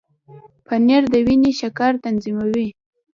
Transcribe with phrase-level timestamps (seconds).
[0.67, 2.67] پنېر د وینې شکر تنظیموي.